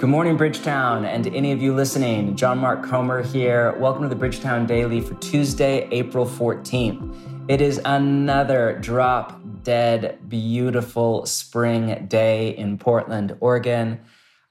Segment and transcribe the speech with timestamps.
[0.00, 2.34] Good morning, Bridgetown, and any of you listening.
[2.34, 3.76] John Mark Comer here.
[3.78, 7.50] Welcome to the Bridgetown Daily for Tuesday, April 14th.
[7.50, 14.00] It is another drop dead, beautiful spring day in Portland, Oregon.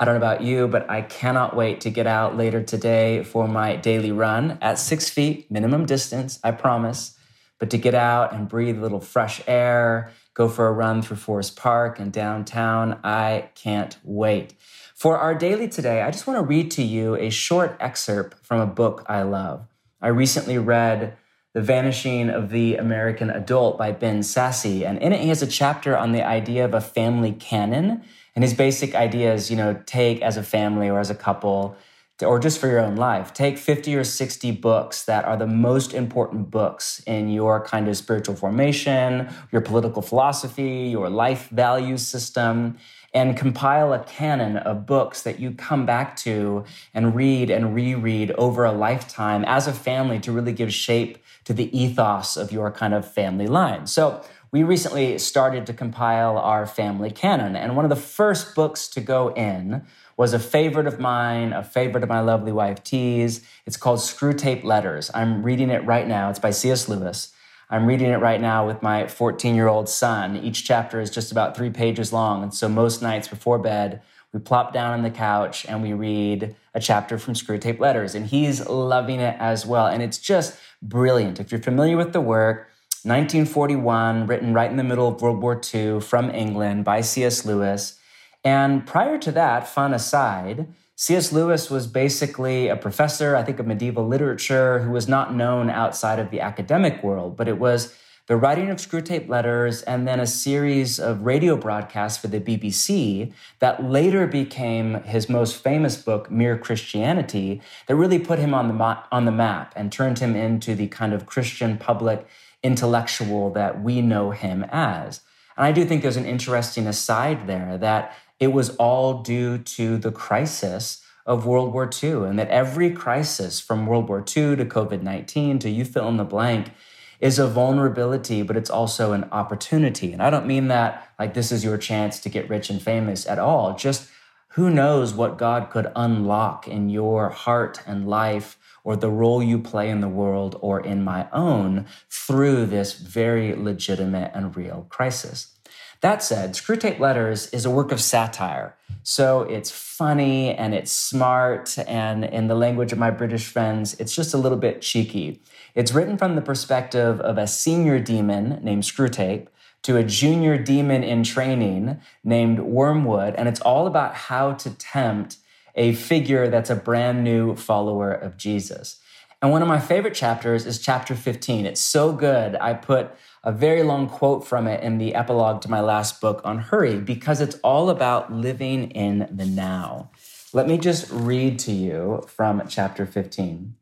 [0.00, 3.46] I don't know about you, but I cannot wait to get out later today for
[3.46, 7.16] my daily run at six feet, minimum distance, I promise.
[7.60, 11.18] But to get out and breathe a little fresh air, go for a run through
[11.18, 14.54] Forest Park and downtown, I can't wait.
[14.96, 18.62] For our daily today, I just want to read to you a short excerpt from
[18.62, 19.66] a book I love.
[20.00, 21.18] I recently read
[21.52, 25.46] The Vanishing of the American Adult by Ben Sasse, and in it he has a
[25.46, 28.04] chapter on the idea of a family canon.
[28.34, 31.76] And his basic idea is, you know, take as a family or as a couple,
[32.22, 35.92] or just for your own life, take 50 or 60 books that are the most
[35.92, 42.78] important books in your kind of spiritual formation, your political philosophy, your life value system,
[43.16, 48.30] and compile a canon of books that you come back to and read and reread
[48.32, 52.70] over a lifetime as a family to really give shape to the ethos of your
[52.70, 53.86] kind of family line.
[53.86, 54.22] So,
[54.52, 59.00] we recently started to compile our family canon, and one of the first books to
[59.00, 59.84] go in
[60.16, 63.40] was a favorite of mine, a favorite of my lovely wife T's.
[63.66, 65.10] It's called Screwtape Letters.
[65.14, 66.30] I'm reading it right now.
[66.30, 66.88] It's by C.S.
[66.88, 67.32] Lewis.
[67.68, 70.36] I'm reading it right now with my 14 year old son.
[70.36, 72.42] Each chapter is just about three pages long.
[72.42, 76.54] And so most nights before bed, we plop down on the couch and we read
[76.74, 78.14] a chapter from Screwtape Letters.
[78.14, 79.86] And he's loving it as well.
[79.86, 81.40] And it's just brilliant.
[81.40, 82.68] If you're familiar with the work,
[83.02, 87.44] 1941, written right in the middle of World War II from England by C.S.
[87.44, 87.98] Lewis.
[88.44, 91.30] And prior to that, fun aside, C.S.
[91.30, 96.18] Lewis was basically a professor, I think, of medieval literature who was not known outside
[96.18, 97.94] of the academic world, but it was
[98.28, 103.30] the writing of Screwtape Letters and then a series of radio broadcasts for the BBC
[103.58, 108.74] that later became his most famous book, Mere Christianity, that really put him on the,
[108.74, 112.26] ma- on the map and turned him into the kind of Christian public
[112.62, 115.20] intellectual that we know him as.
[115.58, 119.96] And I do think there's an interesting aside there that it was all due to
[119.96, 124.64] the crisis of World War II, and that every crisis from World War II to
[124.64, 126.70] COVID 19 to you fill in the blank
[127.18, 130.12] is a vulnerability, but it's also an opportunity.
[130.12, 133.26] And I don't mean that like this is your chance to get rich and famous
[133.26, 133.74] at all.
[133.74, 134.08] Just
[134.48, 139.58] who knows what God could unlock in your heart and life or the role you
[139.58, 145.55] play in the world or in my own through this very legitimate and real crisis.
[146.00, 148.76] That said, Screwtape Letters is a work of satire.
[149.02, 154.14] So it's funny and it's smart, and in the language of my British friends, it's
[154.14, 155.40] just a little bit cheeky.
[155.74, 159.46] It's written from the perspective of a senior demon named Screwtape
[159.82, 165.36] to a junior demon in training named Wormwood, and it's all about how to tempt
[165.76, 169.00] a figure that's a brand new follower of Jesus.
[169.46, 171.66] And one of my favorite chapters is chapter 15.
[171.66, 173.12] It's so good, I put
[173.44, 176.98] a very long quote from it in the epilogue to my last book on Hurry
[176.98, 180.10] because it's all about living in the now.
[180.52, 183.76] Let me just read to you from chapter 15.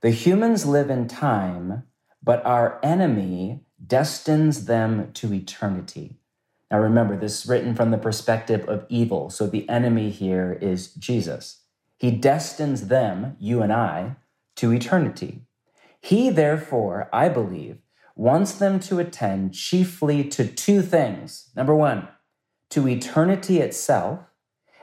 [0.00, 1.84] The humans live in time,
[2.20, 6.16] but our enemy destines them to eternity.
[6.72, 9.30] Now remember, this is written from the perspective of evil.
[9.30, 11.58] So the enemy here is Jesus.
[11.98, 14.16] He destines them, you and I,
[14.60, 15.40] to eternity.
[16.02, 17.78] He, therefore, I believe,
[18.14, 21.48] wants them to attend chiefly to two things.
[21.56, 22.08] Number one,
[22.68, 24.20] to eternity itself,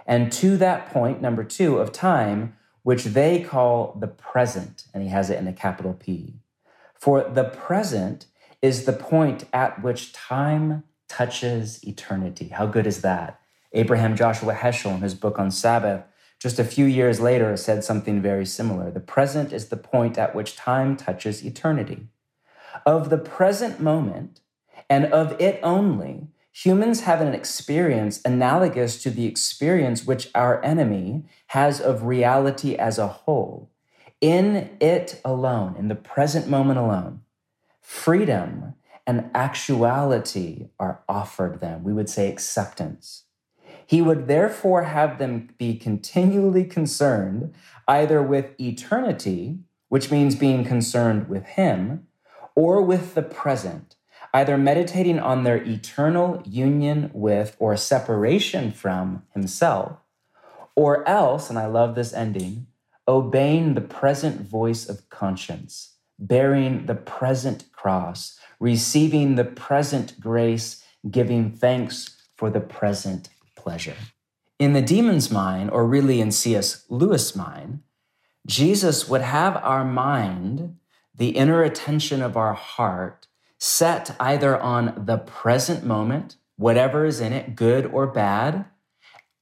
[0.07, 4.87] and to that point, number two, of time, which they call the present.
[4.95, 6.39] And he has it in a capital P.
[6.95, 8.25] For the present
[8.63, 12.47] is the point at which time touches eternity.
[12.47, 13.39] How good is that?
[13.73, 16.03] Abraham Joshua Heschel, in his book on Sabbath,
[16.39, 18.91] just a few years later, said something very similar.
[18.91, 22.07] The present is the point at which time touches eternity
[22.85, 24.41] of the present moment
[24.89, 31.25] and of it only, humans have an experience analogous to the experience which our enemy
[31.47, 33.69] has of reality as a whole.
[34.21, 37.21] In it alone, in the present moment alone,
[37.81, 38.73] freedom
[39.05, 41.83] and actuality are offered them.
[41.83, 43.23] We would say acceptance.
[43.87, 47.53] He would therefore have them be continually concerned
[47.87, 52.05] either with eternity, which means being concerned with Him,
[52.53, 53.95] or with the present,
[54.33, 59.99] either meditating on their eternal union with or separation from himself,
[60.75, 62.67] or else, and I love this ending,
[63.07, 71.51] obeying the present voice of conscience, bearing the present cross, receiving the present grace, giving
[71.51, 73.29] thanks for the present
[73.67, 73.97] pleasure.
[74.59, 76.85] In the demon's mind, or really in C.S.
[76.87, 77.81] Lewis' mind,
[78.47, 80.77] Jesus would have our mind,
[81.13, 83.27] the inner attention of our heart,
[83.57, 88.63] set either on the present moment, whatever is in it, good or bad,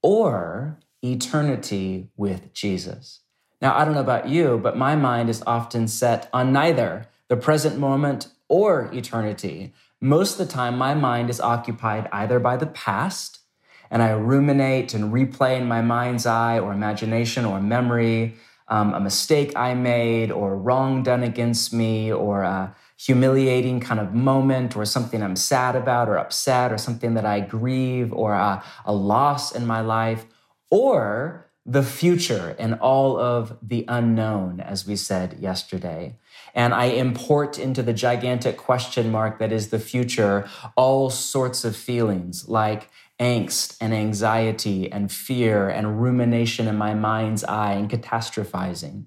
[0.02, 3.20] or eternity with Jesus.
[3.62, 7.36] Now, I don't know about you, but my mind is often set on neither the
[7.36, 9.72] present moment or eternity.
[10.00, 13.45] Most of the time, my mind is occupied either by the past,
[13.90, 18.36] and I ruminate and replay in my mind's eye or imagination or memory
[18.68, 24.14] um, a mistake I made or wrong done against me or a humiliating kind of
[24.14, 28.64] moment or something I'm sad about or upset or something that I grieve or a,
[28.84, 30.26] a loss in my life
[30.70, 36.16] or the future and all of the unknown, as we said yesterday.
[36.54, 41.76] And I import into the gigantic question mark that is the future all sorts of
[41.76, 42.88] feelings like
[43.18, 49.04] angst and anxiety and fear and rumination in my mind's eye and catastrophizing.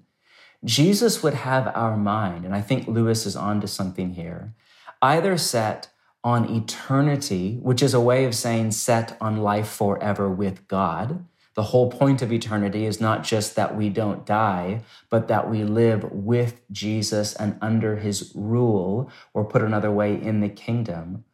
[0.64, 4.54] Jesus would have our mind, and I think Lewis is onto something here,
[5.00, 5.88] either set
[6.22, 11.24] on eternity, which is a way of saying set on life forever with God.
[11.54, 15.64] The whole point of eternity is not just that we don't die, but that we
[15.64, 21.24] live with Jesus and under his rule, or put another way, in the kingdom.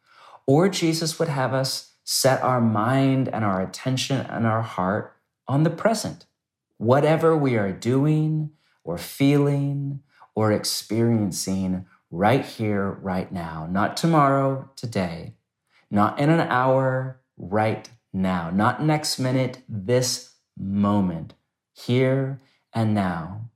[0.45, 5.13] Or Jesus would have us set our mind and our attention and our heart
[5.45, 6.25] on the present.
[6.77, 8.51] Whatever we are doing
[8.85, 9.99] or feeling
[10.33, 15.33] or experiencing right here, right now, not tomorrow, today,
[15.91, 21.33] not in an hour, right now, not next minute, this moment,
[21.73, 22.39] here
[22.71, 23.49] and now.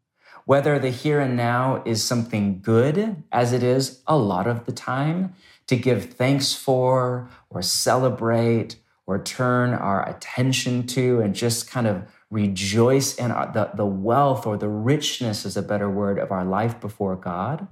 [0.45, 4.71] Whether the here and now is something good, as it is a lot of the
[4.71, 5.35] time,
[5.67, 12.03] to give thanks for or celebrate or turn our attention to and just kind of
[12.29, 16.45] rejoice in our, the, the wealth or the richness is a better word of our
[16.45, 17.67] life before God,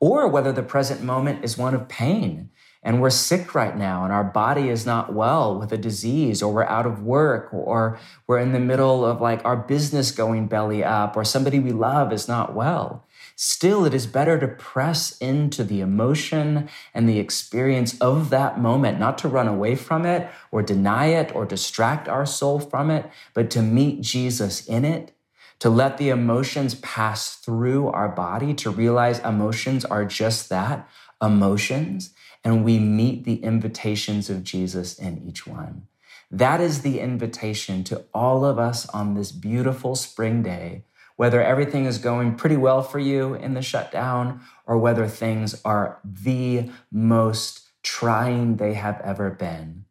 [0.00, 2.50] or whether the present moment is one of pain
[2.82, 6.52] and we're sick right now and our body is not well with a disease or
[6.52, 10.82] we're out of work or we're in the middle of like our business going belly
[10.82, 13.06] up or somebody we love is not well.
[13.36, 19.00] Still, it is better to press into the emotion and the experience of that moment,
[19.00, 23.10] not to run away from it or deny it or distract our soul from it,
[23.32, 25.12] but to meet Jesus in it,
[25.58, 30.86] to let the emotions pass through our body, to realize emotions are just that
[31.22, 32.12] emotions,
[32.44, 35.86] and we meet the invitations of Jesus in each one.
[36.30, 40.84] That is the invitation to all of us on this beautiful spring day
[41.20, 46.00] whether everything is going pretty well for you in the shutdown or whether things are
[46.02, 49.84] the most trying they have ever been.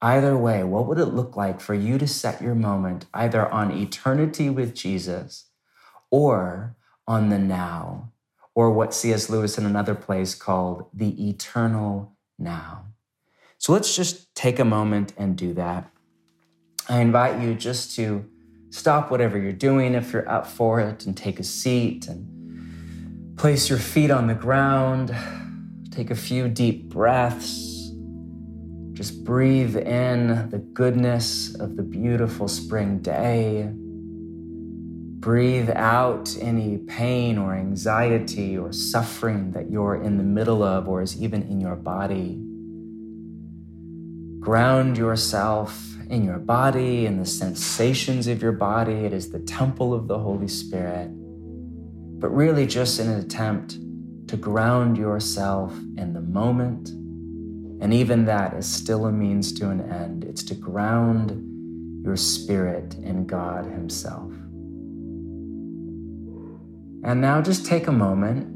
[0.00, 3.76] Either way, what would it look like for you to set your moment either on
[3.76, 5.46] eternity with Jesus
[6.08, 8.12] or on the now,
[8.56, 9.30] or what C.S.
[9.30, 12.86] Lewis in another place called the eternal now?
[13.58, 15.88] So let's just take a moment and do that.
[16.88, 18.28] I invite you just to
[18.76, 23.70] Stop whatever you're doing if you're up for it and take a seat and place
[23.70, 25.16] your feet on the ground.
[25.90, 27.90] Take a few deep breaths.
[28.92, 33.72] Just breathe in the goodness of the beautiful spring day.
[35.26, 41.02] Breathe out any pain or anxiety or suffering that you're in the middle of or
[41.02, 42.40] is even in your body.
[44.38, 48.92] Ground yourself in your body and the sensations of your body.
[48.92, 51.08] It is the temple of the Holy Spirit.
[51.08, 53.80] But really, just in an attempt
[54.28, 56.90] to ground yourself in the moment.
[57.82, 60.22] And even that is still a means to an end.
[60.22, 64.30] It's to ground your spirit in God Himself.
[67.04, 68.54] And now just take a moment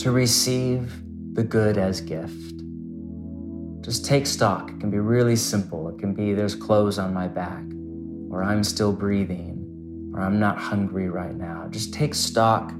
[0.00, 1.02] to receive
[1.34, 2.62] the good as gift.
[3.82, 4.70] Just take stock.
[4.70, 5.88] It can be really simple.
[5.88, 7.62] It can be there's clothes on my back,
[8.30, 11.66] or I'm still breathing, or I'm not hungry right now.
[11.70, 12.72] Just take stock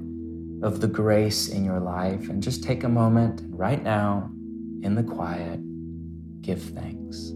[0.62, 4.30] of the grace in your life and just take a moment right now
[4.82, 5.60] in the quiet,
[6.42, 7.32] give thanks.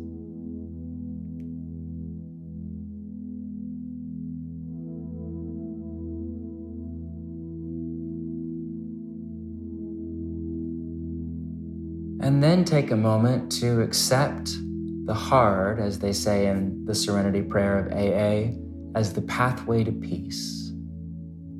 [12.20, 14.56] And then take a moment to accept
[15.04, 18.56] the hard, as they say in the Serenity Prayer of AA,
[18.94, 20.72] as the pathway to peace.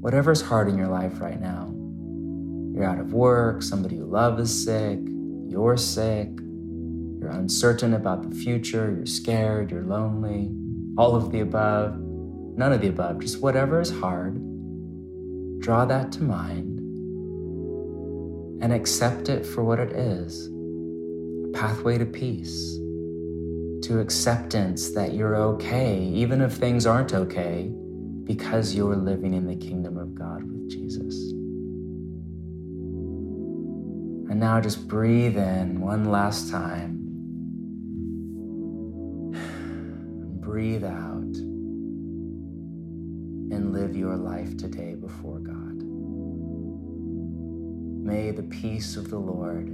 [0.00, 1.72] Whatever's hard in your life right now,
[2.74, 4.98] you're out of work, somebody you love is sick,
[5.46, 6.28] you're sick,
[7.24, 10.50] You're uncertain about the future, you're scared, you're lonely,
[10.98, 14.34] all of the above, none of the above, just whatever is hard.
[15.60, 16.73] Draw that to mind
[18.60, 20.48] and accept it for what it is
[21.44, 22.76] a pathway to peace,
[23.86, 27.70] to acceptance that you're okay, even if things aren't okay,
[28.24, 31.14] because you're living in the kingdom of God with Jesus.
[34.30, 37.00] And now just breathe in one last time.
[40.40, 41.36] Breathe out
[43.54, 45.53] and live your life today before God.
[48.04, 49.66] May the peace of the Lord